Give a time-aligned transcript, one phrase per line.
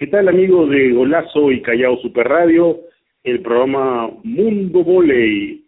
[0.00, 2.80] ¿Qué tal amigos de Golazo y Callao Super Radio?
[3.22, 5.66] El programa Mundo Voley,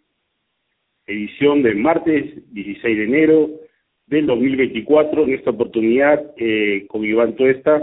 [1.05, 3.49] edición del martes 16 de enero
[4.07, 5.25] del 2024.
[5.25, 7.79] En esta oportunidad eh, con Iván Tuesta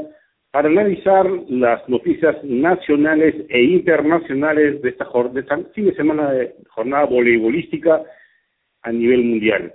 [0.50, 6.56] para analizar las noticias nacionales e internacionales de esta, de esta fin de semana de
[6.70, 8.02] jornada voleibolística
[8.82, 9.72] a nivel mundial.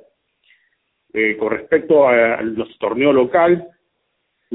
[1.14, 3.66] Eh, con respecto a, los torneos local,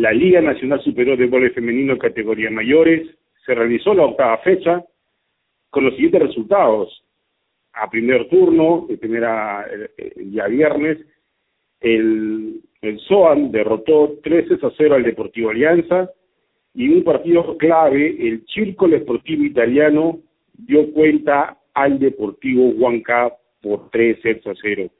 [0.01, 3.07] la Liga Nacional Superior de Voleibol Femenino categoría mayores
[3.45, 4.82] se realizó la octava fecha
[5.68, 7.04] con los siguientes resultados.
[7.75, 9.67] A primer turno, de primera
[9.99, 10.99] el día viernes,
[11.81, 16.11] el, el SOAN derrotó 13 a 0 al Deportivo Alianza
[16.75, 20.19] y un partido clave, el Círculo Esportivo Italiano
[20.55, 24.91] dio cuenta al Deportivo Huanca por 3 a 0.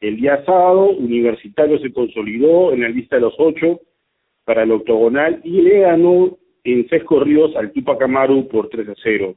[0.00, 3.80] El día sábado, Universitario se consolidó en la lista de los ocho
[4.48, 8.94] para el octogonal y le ganó en seis corridos al Tupac Amaru por 3 a
[9.02, 9.34] 0.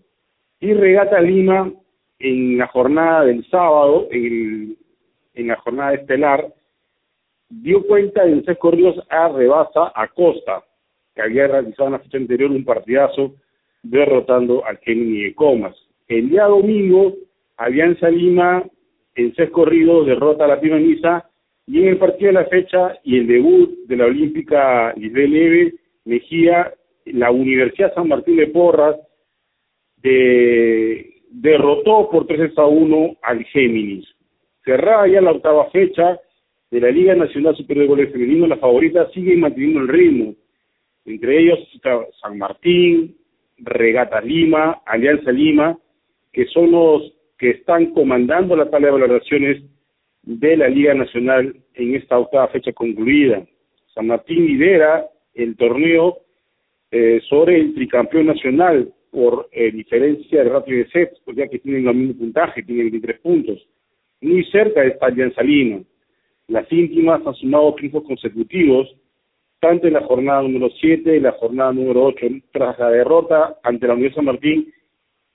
[0.62, 1.70] Y Regata Lima
[2.17, 4.78] en la jornada del sábado, en,
[5.34, 6.54] en la jornada estelar,
[7.50, 10.64] dio cuenta en seis corridos a Rebasa a Costa,
[11.14, 13.34] que había realizado en la fecha anterior un partidazo
[13.84, 15.76] derrotando al Gemini de Comas.
[16.08, 17.16] El día domingo,
[17.58, 18.64] Alianza Lima
[19.16, 21.30] en seis corridos derrota a la Misa
[21.72, 25.73] y en el partido de la fecha y el debut de la Olímpica Lisbeth Leve,
[26.03, 26.73] Mejía,
[27.05, 28.97] la Universidad San Martín de Porras
[30.03, 34.05] de, derrotó por 3 a 1 al Géminis.
[34.66, 36.19] Cerrada ya la octava fecha
[36.72, 40.36] de la Liga Nacional Superior de Goles Femenino, las favoritas siguen manteniendo el ritmo.
[41.05, 41.59] Entre ellos
[42.22, 43.16] San Martín,
[43.59, 45.77] Regata Lima, Alianza Lima,
[46.33, 49.64] que son los que están comandando la tabla de valoraciones
[50.23, 53.45] de la Liga Nacional en esta octava fecha concluida.
[53.94, 56.19] San Martín lidera el torneo
[56.91, 61.59] eh, sobre el tricampeón nacional por eh, diferencia de ratio de sets, pues ya que
[61.59, 63.67] tienen el mismo puntaje, tienen 23 puntos.
[64.21, 65.81] Muy cerca está Lima.
[66.48, 68.95] Las íntimas han sumado triunfos consecutivos,
[69.60, 73.87] tanto en la jornada número 7 y la jornada número 8, tras la derrota ante
[73.87, 74.73] la Universidad San Martín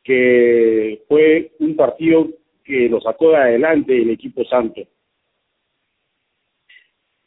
[0.07, 2.29] que fue un partido
[2.67, 4.83] que lo sacó de adelante el equipo santo.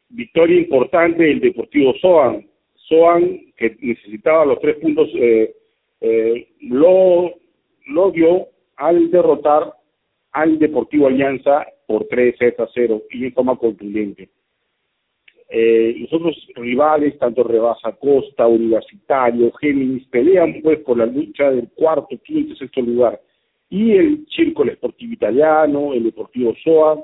[0.10, 2.48] Victoria importante del Deportivo Soan.
[2.76, 5.56] Soan, que necesitaba los tres puntos, eh,
[6.02, 7.34] eh, lo,
[7.88, 9.74] lo dio al derrotar
[10.32, 14.30] al Deportivo Alianza por 3 a 0 y en forma contundente.
[15.52, 21.70] Eh, los otros rivales, tanto Rebasa Costa, Universitario, Géminis, pelean pues por la lucha del
[21.70, 23.20] cuarto, quinto sexto lugar.
[23.69, 27.03] Y el Círculo Esportivo Italiano, el Deportivo SOA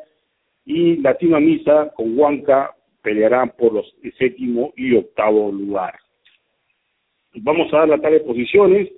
[0.65, 5.93] y Latino Misa con Huanca pelearán por los séptimo y octavo lugar.
[7.35, 8.89] Vamos a dar la tabla de posiciones.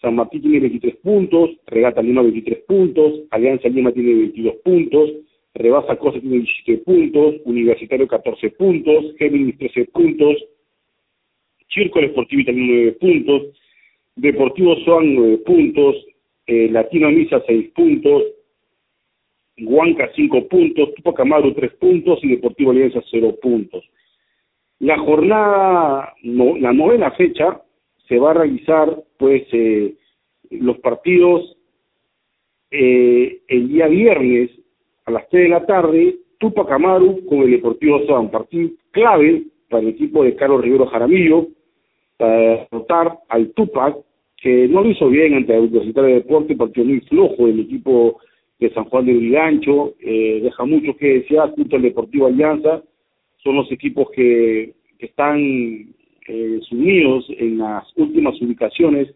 [0.00, 5.10] San Martín tiene 23 puntos, Regata Lima 23 puntos, Alianza Lima tiene 22 puntos,
[5.54, 10.36] Rebasa Cosa tiene 17 puntos, Universitario 14 puntos, Géminis 13 puntos,
[11.68, 13.42] Círculo Esportivo también 9 puntos,
[14.14, 15.96] Deportivo Soan 9 puntos,
[16.48, 18.22] eh, Latino Misa 6 puntos,
[19.60, 22.18] Huanca 5 puntos, Tupac Amaru 3 puntos.
[22.22, 23.84] Y Deportivo Alianza 0 puntos.
[24.80, 27.60] La jornada, no, la novena fecha,
[28.08, 29.94] se va a realizar pues eh,
[30.50, 31.56] los partidos
[32.70, 34.50] eh, el día viernes
[35.04, 39.82] a las 3 de la tarde, Tupac Amaru con el Deportivo San, partido clave para
[39.82, 41.48] el equipo de Carlos Rivero Jaramillo,
[42.16, 43.96] para derrotar al Tupac,
[44.40, 48.20] que no lo hizo bien ante la Universitaria de Deporte, partido muy flojo del equipo
[48.58, 52.82] de San Juan de Brigancho, eh, deja mucho que desear junto al Deportivo Alianza,
[53.42, 55.38] son los equipos que, que están
[56.28, 59.08] eh, sumidos en las últimas ubicaciones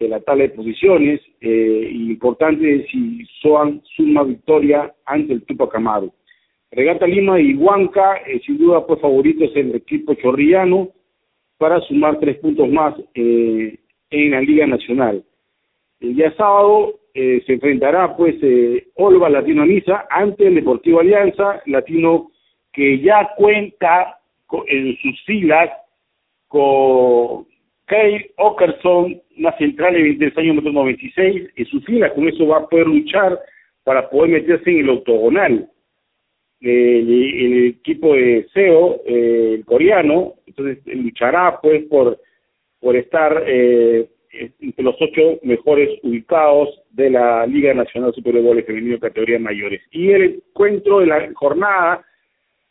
[0.00, 6.10] de la tabla de posiciones, eh, importante si Soan suma victoria ante el Tupac Amaru.
[6.72, 10.88] Regata Lima y Huanca, eh, sin duda, pues favoritos el equipo chorrillano
[11.58, 13.78] para sumar tres puntos más eh,
[14.10, 15.24] en la Liga Nacional.
[16.00, 21.60] El día sábado eh, se enfrentará pues eh, Olva Latino Anisa ante el Deportivo Alianza,
[21.66, 22.30] Latino
[22.72, 24.18] que ya cuenta
[24.66, 25.70] en sus filas
[26.48, 27.46] con
[27.86, 32.58] Kyle Okerson, una central de 23 años, metro 96, en su fila, con eso va
[32.58, 33.38] a poder luchar
[33.84, 35.68] para poder meterse en el octogonal.
[36.60, 42.20] El, equipo de SEO, eh, el coreano, entonces luchará pues por,
[42.80, 48.98] por estar eh, entre los ocho mejores ubicados de la Liga Nacional Superior de Femenino
[48.98, 49.82] categoría mayores.
[49.90, 52.04] Y el encuentro de la jornada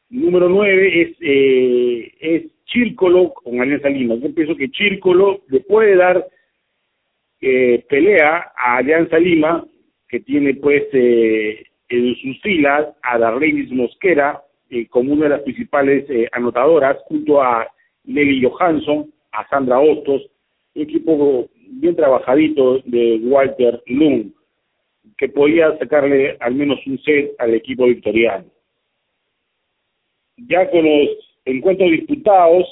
[0.09, 4.15] número 9 es, eh, es Chírcolo con Alianza Lima.
[4.15, 6.27] Yo pienso que Chírcolo le puede dar
[7.41, 9.65] eh, pelea a Alianza Lima,
[10.07, 15.41] que tiene pues eh, en sus filas a Darlenis Mosquera eh, como una de las
[15.41, 17.67] principales eh, anotadoras, junto a
[18.03, 20.29] Nelly Johansson, a Sandra Hostos,
[20.75, 24.33] un equipo bien trabajadito de Walter Lund,
[25.17, 28.45] que podía sacarle al menos un set al equipo victoriano.
[30.37, 31.09] Ya con los
[31.45, 32.65] encuentros disputados,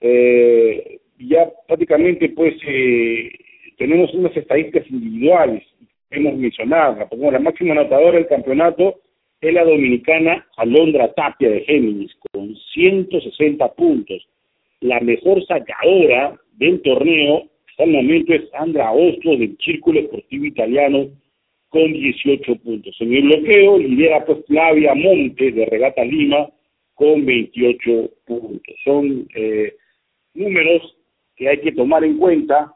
[0.00, 3.30] eh, ya prácticamente pues eh,
[3.76, 5.62] tenemos unas estadísticas individuales,
[6.10, 9.00] hemos mencionado, la, la máxima anotadora del campeonato
[9.40, 14.26] es la dominicana Alondra Tapia de Géminis, con 160 puntos.
[14.80, 21.08] La mejor sacadora del torneo hasta el momento es Sandra Ostro del Círculo Deportivo Italiano
[21.68, 22.96] con 18 puntos.
[23.00, 26.48] En el bloqueo lidera pues Flavia Montes de Regata Lima
[26.94, 28.74] con 28 puntos.
[28.84, 29.74] Son eh,
[30.34, 30.96] números
[31.36, 32.72] que hay que tomar en cuenta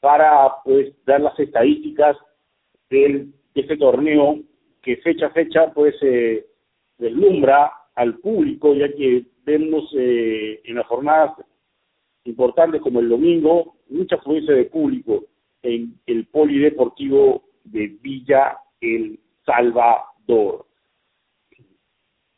[0.00, 2.16] para pues dar las estadísticas
[2.90, 4.38] del, de este torneo
[4.82, 6.46] que fecha a fecha pues eh,
[6.98, 11.32] deslumbra al público ya que vemos eh, en las jornadas
[12.24, 15.24] importantes como el domingo mucha afluencia de público
[15.62, 20.66] en el polideportivo de Villa El Salvador.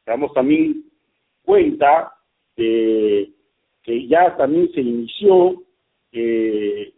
[0.06, 0.84] Damos también
[1.42, 2.12] cuenta
[2.56, 3.32] de
[3.82, 5.62] que ya también se inició,
[6.12, 6.92] eh,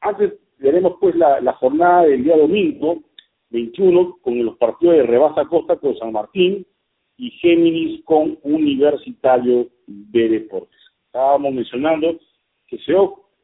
[0.00, 3.02] antes veremos pues la, la jornada del día domingo,
[3.50, 6.66] 21 con los partidos de Rebasa Costa con San Martín
[7.20, 10.80] y Géminis con Universitario de Deportes.
[11.06, 12.18] Estábamos mencionando
[12.66, 12.92] que se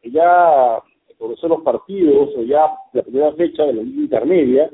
[0.05, 0.82] ya
[1.19, 4.70] por los partidos, o ya la primera fecha de la Liga Intermedia,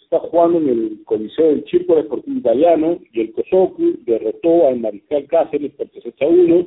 [0.00, 5.26] está jugando en el Coliseo del Círculo Deportivo Italiano y el Cosocu derrotó al Mariscal
[5.26, 6.66] Cáceres por 3 a 1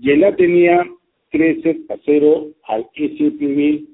[0.00, 0.84] y el tenía
[1.30, 3.86] 13 a 0 al SPB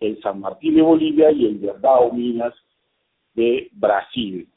[0.00, 2.54] el San Martín de Bolivia y el Verdao Minas
[3.34, 4.48] de Brasil.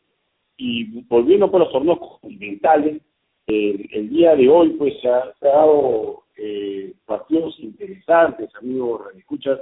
[0.57, 3.01] Y volviendo por los torneos continentales,
[3.47, 9.59] el, día de hoy pues se ha, dado eh, partidos interesantes, amigos escuchas,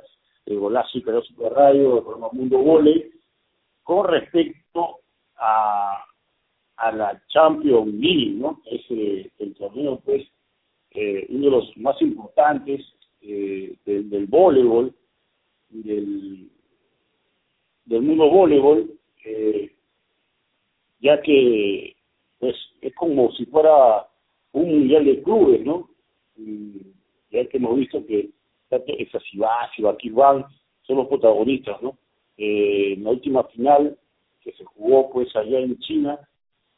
[0.47, 3.11] el Golazo y Canal Super Radio, el programa Mundo Vole,
[3.83, 4.99] con respecto
[5.35, 6.03] a,
[6.77, 8.61] a la Champions League, ¿no?
[8.65, 10.25] Es el torneo, pues,
[10.91, 12.81] eh, uno de los más importantes
[13.21, 14.95] eh, del, del voleibol,
[15.69, 16.49] del,
[17.85, 18.89] del mundo voleibol,
[19.25, 19.71] eh,
[21.01, 21.95] ya que
[22.39, 24.07] pues es como si fuera
[24.53, 25.89] un mundial de clubes, ¿no?
[27.31, 28.29] Ya que hemos visto que
[28.69, 30.45] tanto Esasibás y Bakirban
[30.83, 31.97] son los protagonistas, ¿no?
[32.37, 33.97] Eh, en la última final
[34.41, 36.19] que se jugó pues allá en China,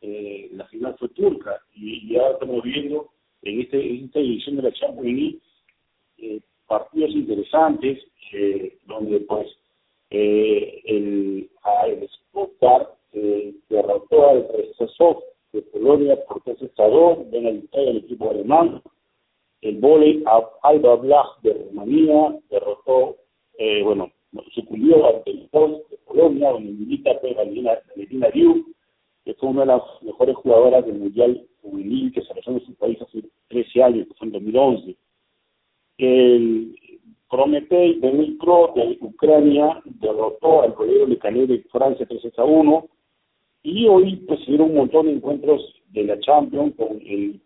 [0.02, 3.10] eh, la final fue turca y ya estamos viendo
[3.42, 5.40] en, este, esta edición de la Champions League
[6.18, 8.00] eh, partidos interesantes
[8.32, 9.48] eh, donde pues
[10.12, 17.48] eh, el, a el Stuttgart eh, derrotó al Rezazov de Polonia por tercer estado, ven
[17.48, 18.82] el del equipo alemán.
[19.62, 20.24] El volei
[20.64, 23.18] Alba Blach de Rumanía derrotó,
[23.58, 24.12] eh, bueno,
[24.54, 28.66] sucumbió ante el Post de Polonia, donde milita Valentina Diu,
[29.26, 32.76] que fue una de las mejores jugadoras del Mundial Juvenil que se realizó en su
[32.76, 34.96] país hace 13 años, que fue en 2011.
[35.98, 36.76] El
[37.30, 42.88] Prometei de Micro de Ucrania derrotó al colegio Calais de Francia 3 a 1
[43.64, 47.40] Y hoy pues un montón de encuentros de la Champions con el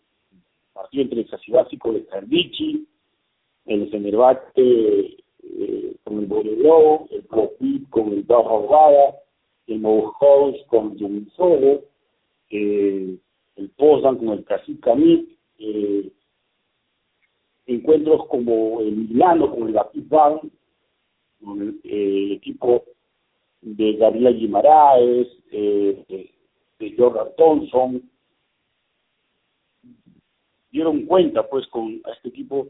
[0.74, 2.88] partido entre el Sasibásico de Cardici,
[3.66, 9.14] el Fenerbahce eh, con el Bolero, el Profit con el Baja
[9.68, 11.84] el Mohouse con el Solo,
[12.50, 13.18] eh,
[13.56, 15.26] el Poznan con el Cacique
[15.60, 16.12] eh,
[17.66, 20.52] encuentros como el Milano con el Batistán,
[21.44, 22.84] con el, eh, equipo
[23.62, 28.10] de Gabriela Guimaraes, de Jordan Thompson,
[30.74, 32.68] dieron cuenta pues con este equipo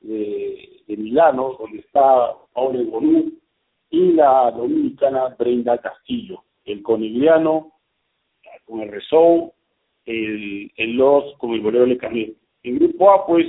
[0.00, 3.32] de, de Milano, donde está Paolo Bonú
[3.90, 7.72] y la dominicana Brenda Castillo, el conigliano
[8.64, 9.50] con el Rezón,
[10.06, 12.32] el, el Los con el Bolero de Camino.
[12.62, 13.46] En grupo A, pues,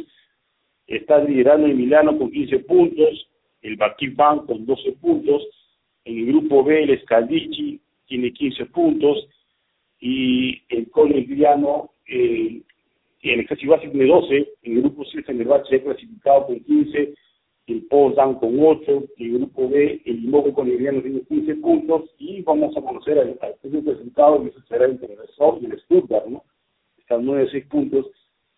[0.87, 3.27] está liderando el Milano con 15 puntos,
[3.61, 5.43] el Bank con 12 puntos,
[6.05, 9.27] en el grupo B el Scaldici tiene 15 puntos
[9.99, 12.63] y el Conegliano eh,
[13.21, 17.13] el Ejército Básico tiene 12, en el grupo C el Fenerbahce ha clasificado con 15,
[17.67, 22.41] el Potsdam con 8, en el grupo B el Limoco Conegliano tiene 15 puntos y
[22.41, 26.43] vamos a conocer al, al presentado que será entre el Resort y el Stuttgart, ¿no?
[26.97, 28.07] Están 9 6 puntos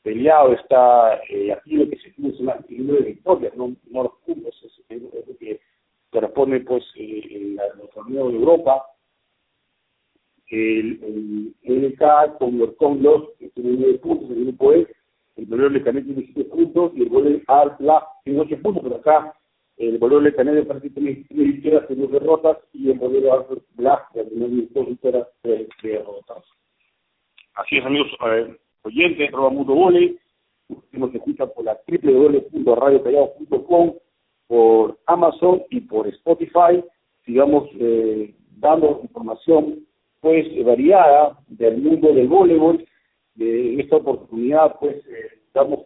[0.04, 4.04] peleado, está eh, aquí lo que se tiene es un número de victorias, no, no
[4.04, 4.54] los puntos,
[4.90, 5.60] es, lo que
[6.12, 8.86] corresponde pues eh, en los torneos de Europa.
[10.54, 14.88] El, el NK con los Conglos, que tiene 9 puntos, el grupo E,
[15.36, 17.82] el Bolero Lecanet tiene 7 puntos y el Bolero Art
[18.24, 19.36] tiene 8 puntos, pero acá
[19.78, 23.50] el Bolero Lecanet de parece tiene 3 victorias y 2 derrotas y el Bolero Art
[23.74, 26.44] Black tiene 2 victorias y 3 derrotas.
[27.56, 28.12] Así es, amigos.
[28.28, 30.18] Eh, oyentes, arroba Mundo Vole,
[30.92, 33.94] nos escucha por la www.radiocallao.com,
[34.46, 36.84] por Amazon y por Spotify.
[37.26, 39.83] Sigamos eh, dando información
[40.24, 42.88] pues variada del mundo del voleibol.
[43.36, 45.82] De, esta oportunidad pues eh, estamos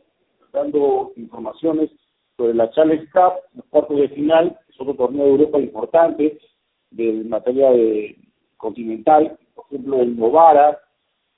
[0.54, 1.90] dando informaciones
[2.38, 6.38] sobre la Challenge Cup, los cuartos de final, es otro torneo de Europa importante,
[6.92, 8.16] de materia de
[8.58, 10.80] continental, por ejemplo el Novara,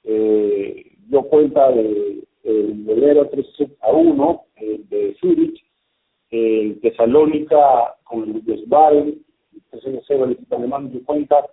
[0.03, 3.45] eh, dio cuenta de el Bolero 3
[3.81, 4.41] a 1
[4.89, 5.63] de Zurich,
[6.31, 9.23] el Tesalónica con el Bundesbaden,
[9.71, 11.45] 3 a 0 el equipo alemán dio cuenta,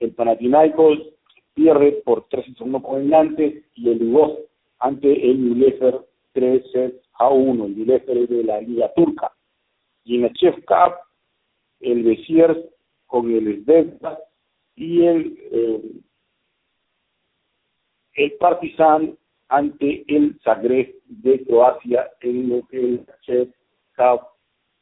[0.00, 0.98] el Panathinaikos
[1.54, 4.38] pierde por 3 a 1 con el Nantes y el Lugos
[4.78, 6.00] ante el Bielefer
[6.32, 6.62] 3
[7.14, 9.32] a 1, el Bielefer es de la Liga Turca.
[10.04, 10.94] Y en la Chef Cup,
[11.80, 12.58] el Besiers
[13.06, 14.18] con el Svezda
[14.76, 15.80] y el eh,
[18.14, 19.16] el Partizan
[19.48, 23.48] ante el Zagreb de Croacia en lo que el chef
[23.96, 24.26] Cup,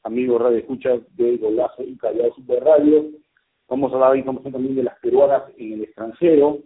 [0.02, 3.10] amigos radio escuchas de Golazo y Callao Super Radio.
[3.72, 6.58] Vamos a dar información también de las peruanas en el extranjero.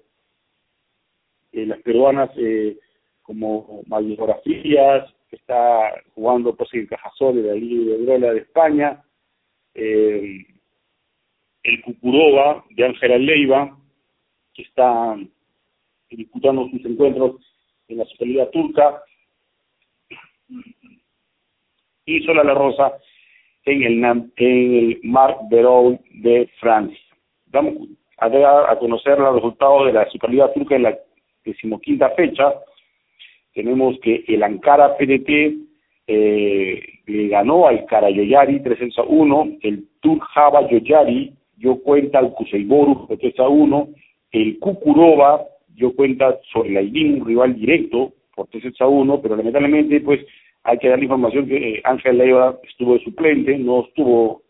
[1.53, 2.81] Eh, las peruanas eh,
[3.23, 3.85] como
[4.43, 9.05] Frías, que está jugando pues en Cajasol de la Liga de Drola de España.
[9.73, 10.47] Eh,
[11.63, 13.79] el Cucuroba de Ángela Leiva,
[14.53, 15.17] que está
[16.11, 17.37] disputando sus encuentros
[17.87, 19.01] en la Superliga Turca,
[22.05, 22.99] y Sola La Rosa
[23.67, 24.05] en el,
[24.37, 26.99] en el Marc Beroul de Francia.
[27.47, 27.75] Vamos
[28.19, 30.97] a dar a conocer los resultados de la Superliga Turca en la
[31.45, 32.55] decimoquinta fecha.
[33.53, 35.67] Tenemos que el Ankara PDT
[36.07, 43.09] eh, le ganó al Karayoyari 3 a 1, el Turjaba Yoyari dio cuenta al Kuseiboru
[43.09, 43.89] 3 a 1,
[44.33, 49.37] el Kukurova dio cuenta sobre la IBIN, un rival directo, por 3 a 1, pero
[49.37, 50.21] lamentablemente pues
[50.67, 54.43] hay que dar la información que eh, Ángel Leiva estuvo de suplente, no estuvo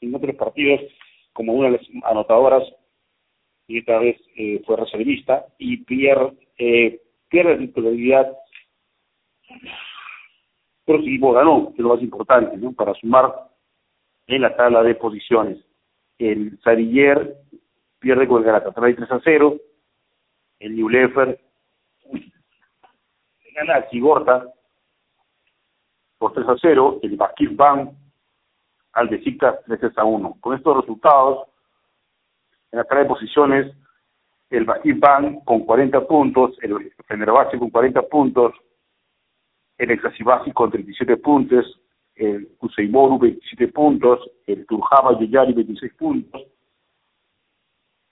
[0.00, 0.80] en otros partidos
[1.32, 2.64] como una de las anotadoras
[3.68, 8.32] y esta vez eh, fue reservista y pierde, eh, pierde la titularidad
[10.84, 12.72] pero sí ganó, que es lo más importante, ¿no?
[12.72, 13.32] para sumar
[14.26, 15.58] en la tabla de posiciones.
[16.18, 17.36] El Sariller
[17.98, 19.56] pierde con el Galatasaray 3 a 0,
[20.60, 21.45] el New Lefer
[23.56, 24.46] gana al Sigorta
[26.18, 27.90] por 3 a 0, el Bakir Bank
[28.92, 30.36] al Besiktas 3 a 1.
[30.40, 31.48] Con estos resultados,
[32.70, 33.76] en la tabla de posiciones,
[34.50, 38.54] el Bakir Bank con 40 puntos, el Fenerbahce con 40 puntos,
[39.78, 41.80] el Exasibasi con 37 puntos,
[42.14, 46.42] el Kuseimoru 27 puntos, el Turjaba Yeyari 26 puntos,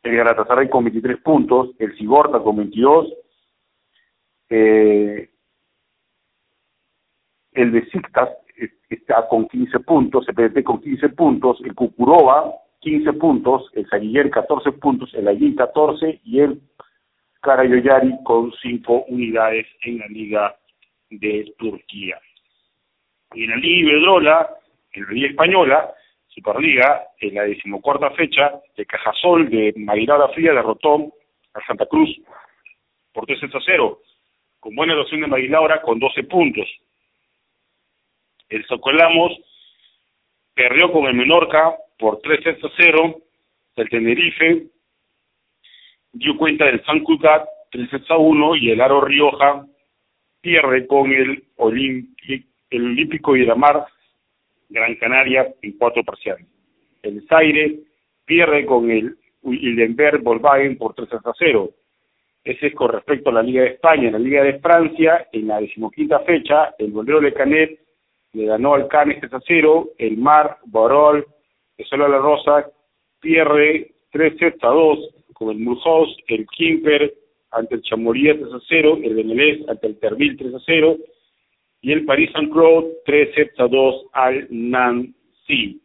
[0.02, 3.08] el Galatasaray con 23 puntos, el Sigorta con 22,
[4.50, 5.33] eh,
[7.54, 8.30] el Sictas
[8.90, 14.30] está con 15 puntos, el PDT con 15 puntos, el Cucuroba 15 puntos, el Sariller
[14.30, 16.60] 14 puntos, el Ayin 14 y el
[17.40, 20.56] Karayoyari con 5 unidades en la Liga
[21.10, 22.18] de Turquía.
[23.34, 24.50] Y en la Liga Iberdrola,
[24.92, 25.94] en la Liga Española,
[26.28, 31.12] Superliga, en la decimocuarta fecha, de Cajasol de Maguilada Fría derrotó
[31.54, 32.10] a Santa Cruz
[33.12, 34.00] por 3 a 0,
[34.58, 36.68] con buena actuación de Maguilaura con 12 puntos.
[38.48, 39.32] El Socolamos
[40.54, 43.20] perdió con el Menorca por 3 a 0,
[43.76, 44.66] el Tenerife
[46.12, 49.66] dio cuenta del San Cucat 3 a 1 y el Aro Rioja
[50.40, 53.86] pierde con el, el Olímpico y la Mar
[54.68, 56.46] Gran Canaria en cuatro parciales.
[57.02, 57.80] El Zaire
[58.24, 61.70] pierde con el Hildenberg Volkswagen por 3 a 0.
[62.44, 64.06] Ese es con respecto a la Liga de España.
[64.06, 67.80] En la Liga de Francia, en la decimoquinta fecha, el Bolero de Canet
[68.34, 69.90] le ganó al Canes 3 a 0.
[69.98, 71.26] El Mar, Borol,
[71.78, 72.70] el Solo La Rosa
[73.20, 77.14] pierde 3 a 2 con el Mulhouse, el Kimper
[77.50, 80.96] ante el Chamoría 3 a 0, el Benelés ante el Terville 3 a 0
[81.80, 85.80] y el Paris Saint-Claude 3 sets a 2 al Nancy.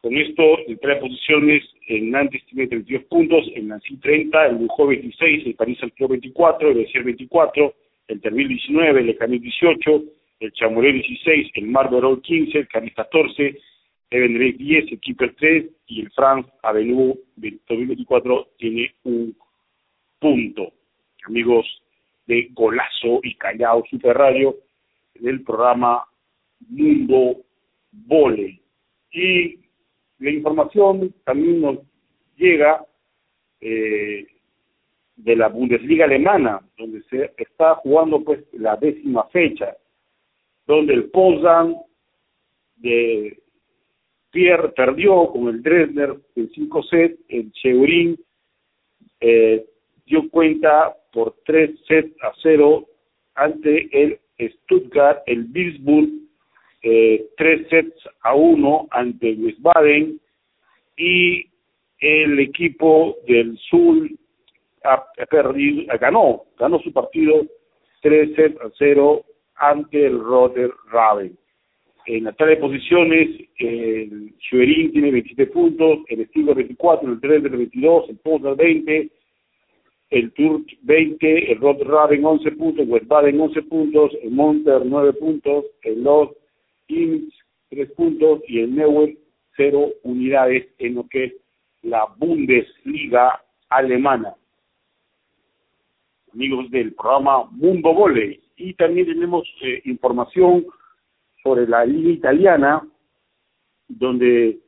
[0.00, 4.86] Con esto, en tres posiciones, el Nantes tiene 32 puntos, el Nancy 30, el Bujó
[4.86, 7.74] 26, el Paris Saint-Claude 24, el Bessier 24,
[8.08, 10.02] el Terville 19, el Canet 18,
[10.40, 13.58] el Chamoré 16, el Mar 15, el Canet 14,
[14.10, 19.36] el Benelec 10, el Keeper 3 y el France Avenue 2024 tiene un
[20.18, 20.72] punto.
[21.26, 21.66] Amigos
[22.26, 24.56] de Golazo y Callao Super Radio,
[25.14, 26.04] del programa
[26.68, 27.42] Mundo
[27.92, 28.60] Vole.
[29.12, 29.58] Y
[30.18, 31.78] la información también nos
[32.36, 32.84] llega
[33.60, 34.26] eh,
[35.16, 39.76] de la Bundesliga alemana, donde se está jugando pues la décima fecha,
[40.66, 41.76] donde el Potsdam
[42.76, 43.38] de
[44.30, 48.16] Pierre perdió con el Dresdner en 5 sets, el Cheurin
[49.20, 49.64] eh,
[50.06, 52.86] dio cuenta por 3 sets a 0
[53.34, 56.08] ante el Stuttgart, el Bilsburg,
[56.82, 60.20] eh, tres sets a uno ante Wiesbaden
[60.98, 61.46] y
[61.98, 64.06] el equipo del Sur
[64.84, 67.46] ha, perdido, ganó, ganó su partido
[68.02, 69.24] tres sets a cero
[69.56, 71.36] ante el Rotter Raven.
[72.06, 77.42] En la tabla de posiciones, el Schwerin tiene 27 puntos, el Stigler 24, el 3
[77.42, 79.10] 22, el Potsdam 20,
[80.10, 85.12] el Turk 20, el Rod Raven 11 puntos, el Baden 11 puntos, el Monter 9
[85.14, 86.30] puntos, el Los
[86.88, 87.34] Inns
[87.70, 89.16] 3 puntos y el Neuer
[89.56, 91.32] 0 unidades en lo que es
[91.82, 94.34] la Bundesliga alemana.
[96.32, 98.43] Amigos del programa Mundo Volley.
[98.56, 100.66] Y también tenemos eh, información
[101.42, 102.86] sobre la Liga Italiana,
[103.88, 104.58] donde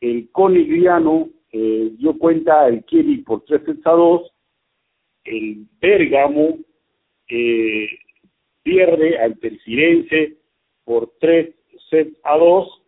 [0.00, 4.32] el Conigliano eh, dio cuenta al Chieri por 3 sets a 2
[5.26, 6.58] el Bérgamo
[7.28, 7.88] eh,
[8.62, 10.36] pierde al Firenze
[10.84, 11.54] por 3
[11.90, 12.82] sets a 2.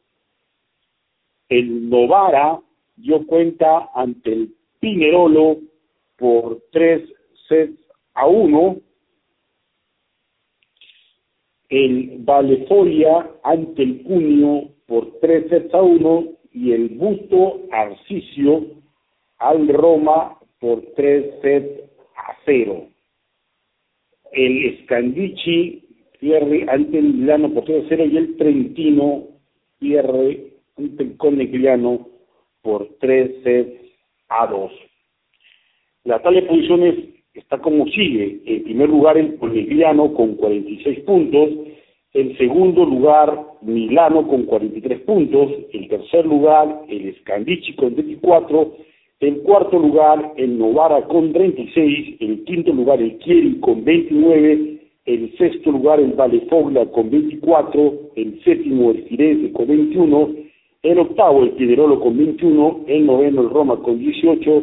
[1.49, 2.61] El Novara
[2.97, 5.59] dio cuenta ante el Pinerolo
[6.17, 7.03] por 3
[7.49, 7.81] sets
[8.15, 8.77] a 1.
[11.69, 18.65] El Valefolia ante el Cunio por 3 sets a 1 y el Busto Arcicio
[19.39, 21.83] al Roma por 3 sets
[22.17, 22.89] a cero.
[24.33, 25.85] El Scandici
[26.19, 29.25] pierde ante el Milano por 3 a 0 y el Trentino
[29.79, 32.09] pierde ante el Conegliano
[32.63, 33.93] por 3 sets
[34.29, 34.73] a 2.
[36.05, 38.41] La tabla de posiciones está como sigue.
[38.47, 41.51] En primer lugar el Conegliano con 46 puntos,
[42.15, 48.89] en segundo lugar Milano con 43 puntos, en tercer lugar el Scandici con 24
[49.21, 52.19] en cuarto lugar, el Novara con 36.
[52.21, 54.79] En quinto lugar, el Chieri con 29.
[55.07, 58.13] En sexto lugar, el Valefogla con 24.
[58.15, 60.31] En séptimo, el Firenze con 21.
[60.85, 62.85] En octavo, el Piderolo con 21.
[62.87, 64.63] En noveno, el Roma con 18.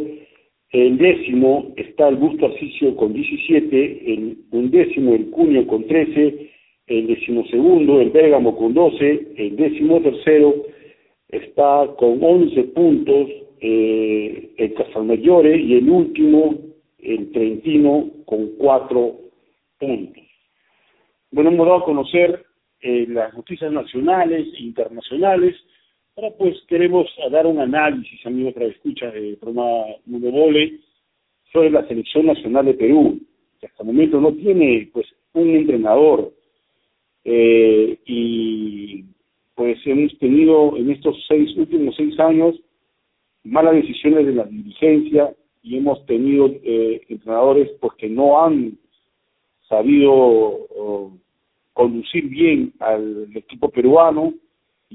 [0.72, 4.14] En décimo está el Busto Arcicio con 17.
[4.14, 6.52] En undécimo, el Cunio con 13.
[6.88, 9.28] El decimosegundo, el Bérgamo con 12.
[9.38, 10.56] El décimo tercero
[11.30, 13.30] está con 11 puntos
[13.62, 16.56] eh, el Casalmayore y el último,
[17.00, 19.18] el Trentino, con cuatro
[19.80, 20.24] puntos.
[21.32, 22.46] Bueno, hemos dado a conocer
[22.82, 25.56] eh, las noticias nacionales e internacionales.
[26.18, 30.80] Ahora pues queremos dar un análisis, amigos para escucha de programa Mundo Vole,
[31.52, 33.20] sobre la selección nacional de Perú,
[33.60, 36.32] que hasta el momento no tiene pues un entrenador.
[37.26, 39.04] Eh, y
[39.56, 42.56] pues hemos tenido en estos seis últimos seis años
[43.44, 48.78] malas decisiones de la dirigencia y hemos tenido eh, entrenadores pues que no han
[49.68, 51.12] sabido
[51.74, 54.34] conducir bien al equipo peruano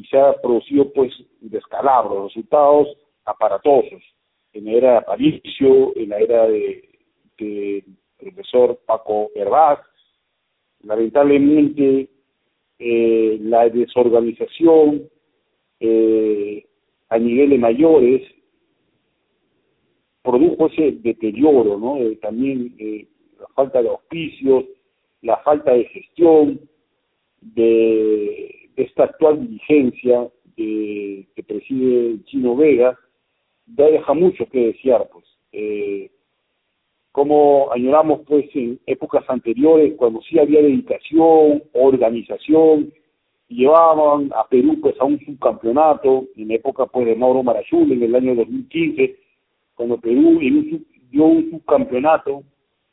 [0.00, 2.88] y se ha producido pues descalabro, resultados
[3.26, 4.02] aparatosos
[4.54, 6.88] en la era de Aparicio, en la era de,
[7.38, 7.84] de
[8.18, 9.80] profesor Paco Herbaz,
[10.84, 12.08] lamentablemente
[12.78, 15.06] eh, la desorganización
[15.80, 16.64] eh,
[17.10, 18.22] a niveles mayores
[20.22, 21.98] produjo ese deterioro, ¿no?
[21.98, 23.06] Eh, también eh,
[23.38, 24.64] la falta de auspicios,
[25.20, 26.60] la falta de gestión
[27.42, 32.98] de, esta actual dirigencia que preside Chino Vega,
[33.66, 35.24] deja mucho que desear, pues.
[35.52, 36.11] Eh,
[37.12, 42.92] como añoramos, pues, en épocas anteriores, cuando sí había dedicación, organización,
[43.48, 48.02] llevaban a Perú, pues, a un subcampeonato, en la época, pues, de Mauro Marachul, en
[48.02, 49.16] el año 2015,
[49.74, 50.38] cuando Perú
[51.11, 52.44] dio un subcampeonato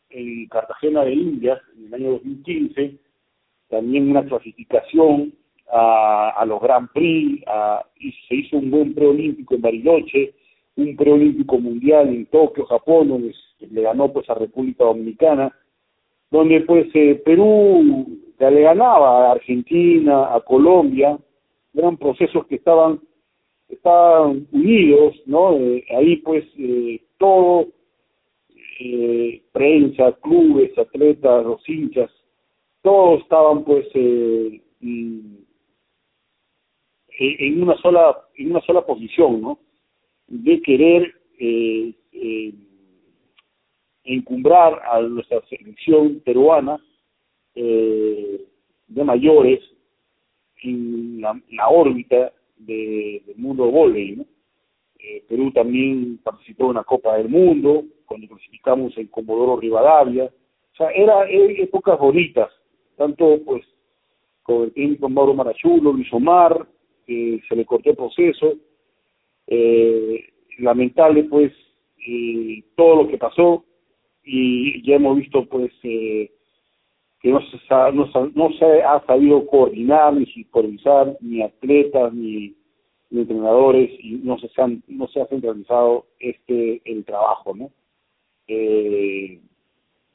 [0.10, 2.96] en Cartagena de Indias, en el año 2015,
[3.70, 5.34] también una clasificación
[5.71, 10.34] a, a los Grand Prix, a, y se hizo un buen preolímpico en Bariloche,
[10.75, 15.53] un preolímpico mundial en Tokio, Japón, donde le ganó pues a República Dominicana,
[16.30, 18.08] donde pues eh, Perú
[18.39, 21.17] ya le ganaba a Argentina, a Colombia,
[21.73, 22.99] eran procesos que estaban
[23.69, 25.53] estaban unidos, ¿no?
[25.58, 27.67] Eh, ahí pues eh, todo,
[28.80, 32.12] eh, prensa, clubes, atletas, los hinchas,
[32.82, 34.62] todos estaban pues eh,
[37.19, 39.60] en una sola en una sola posición, ¿no?
[40.27, 42.53] de querer eh, eh,
[44.03, 46.80] encumbrar a nuestra selección peruana
[47.56, 48.41] eh,
[48.88, 49.60] de mayores
[50.63, 54.15] en la, órbita de, del mundo volei.
[54.15, 54.25] ¿no?
[54.99, 60.25] Eh, Perú también participó en una Copa del Mundo, cuando clasificamos en Comodoro Rivadavia.
[60.25, 62.49] O sea, era, épocas bonitas,
[62.95, 63.63] tanto pues
[64.43, 66.65] con el técnico Mauro Marachulo, Luis Omar,
[67.08, 68.54] que se le cortó el proceso,
[69.48, 70.24] eh,
[70.60, 71.52] lamentable pues
[72.08, 73.63] eh, todo lo que pasó.
[74.24, 76.30] Y ya hemos visto pues eh,
[77.22, 77.58] que no se,
[77.93, 82.56] no, no se ha sabido coordinar ni supervisar ni atletas ni,
[83.10, 87.72] entrenadores y no se han, no se ha centralizado este el trabajo no
[88.50, 89.39] eh,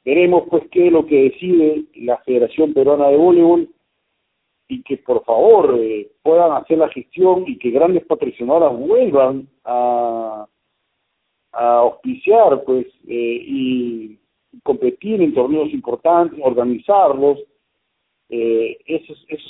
[0.05, 3.69] veremos pues qué es lo que decide la Federación Peruana de Voleibol
[4.73, 10.47] y que por favor eh, puedan hacer la gestión y que grandes patrocinadoras vuelvan a,
[11.53, 14.19] a auspiciar pues eh, y
[14.63, 17.39] competir en torneos importantes, organizarlos.
[18.31, 19.41] Eh, eso, es,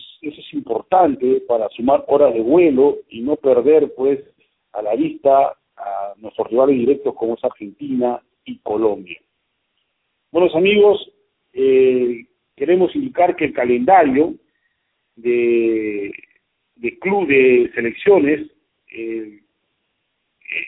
[0.54, 4.18] importante para sumar horas de vuelo y no perder pues
[4.72, 9.20] a la vista a nuestros rivales directos como es Argentina y Colombia.
[10.32, 11.11] Bueno amigos,
[11.52, 14.35] eh, queremos indicar que el calendario
[15.16, 16.12] de,
[16.77, 18.51] de club de selecciones.
[18.88, 19.40] Eh,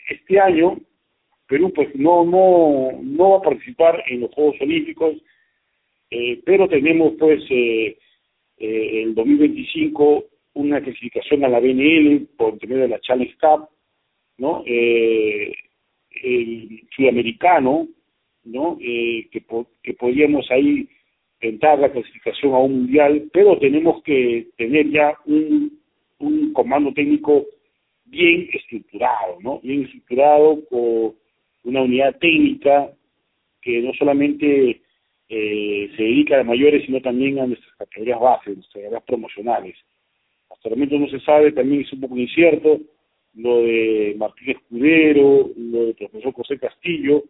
[0.09, 0.79] este año
[1.47, 5.15] Perú pues no no no va a participar en los Juegos Olímpicos,
[6.09, 7.97] eh, pero tenemos pues eh,
[8.57, 13.69] eh, el 2025 una clasificación a la BNL por intermedio de la Challenge Cup,
[14.37, 14.63] ¿no?
[14.65, 15.53] Eh,
[16.23, 17.89] el sudamericano,
[18.45, 18.77] ¿no?
[18.81, 19.43] Eh, que,
[19.83, 20.87] que podríamos ahí
[21.49, 25.79] entrar la clasificación a un mundial, pero tenemos que tener ya un,
[26.19, 27.45] un comando técnico
[28.05, 29.59] bien estructurado, ¿no?
[29.61, 31.15] Bien estructurado con
[31.63, 32.91] una unidad técnica
[33.61, 34.81] que no solamente
[35.27, 39.75] eh, se dedica a mayores, sino también a nuestras categorías bases, nuestras categorías promocionales.
[40.51, 42.79] Hasta el momento no se sabe, también es un poco incierto,
[43.33, 47.23] lo de Martín Escudero, lo de profesor José Castillo,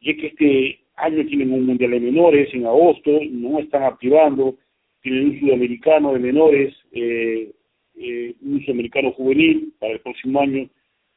[0.00, 4.56] y es que este año tienen un mundial de menores en agosto, no están activando,
[5.02, 7.52] tienen un sudamericano de menores, eh,
[7.96, 10.68] eh, un sudamericano juvenil, para el próximo año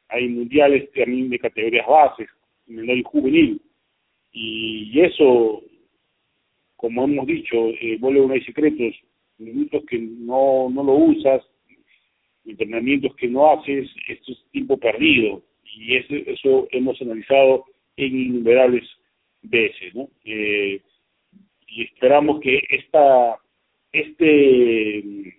[0.08, 2.28] hay mundiales también de categorías bases,
[2.66, 3.60] menor y juvenil,
[4.32, 5.62] y, eso,
[6.76, 8.94] como hemos dicho, eh, vuelve no hay secretos,
[9.38, 11.42] minutos que no, no lo usas,
[12.44, 17.64] entrenamientos que no haces, esto es tiempo perdido, y eso, eso hemos analizado
[17.96, 18.84] en innumerables
[19.42, 20.08] veces, ¿no?
[20.24, 20.80] Eh,
[21.66, 23.38] y esperamos que esta
[23.92, 25.36] este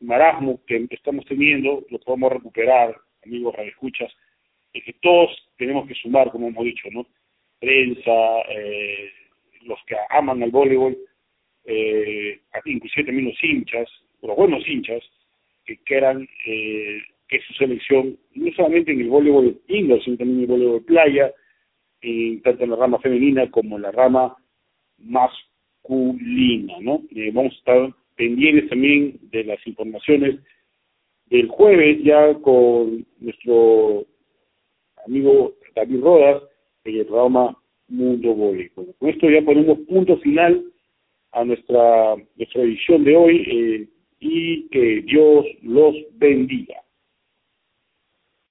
[0.00, 4.12] marasmo que estamos teniendo lo podamos recuperar, amigos escuchas,
[4.72, 7.06] es que todos tenemos que sumar, como hemos dicho, ¿no?
[7.60, 9.10] Prensa, eh,
[9.62, 10.96] los que aman al voleibol,
[11.64, 13.88] eh, inclusive también los hinchas,
[14.22, 15.02] los buenos hinchas,
[15.64, 20.44] que quieran eh, que su selección, no solamente en el voleibol indoor, sino también en
[20.44, 21.32] el voleibol playa,
[22.42, 24.36] tanto en la rama femenina como en la rama
[24.98, 27.02] masculina, ¿no?
[27.14, 30.40] Eh, vamos a estar pendientes también de las informaciones
[31.26, 34.06] del jueves ya con nuestro
[35.04, 36.42] amigo David Rodas
[36.84, 37.56] en el programa
[37.88, 38.94] Mundo Voleibol.
[38.98, 40.64] Con esto ya ponemos punto final
[41.32, 43.88] a nuestra, nuestra edición de hoy eh,
[44.20, 46.76] y que Dios los bendiga.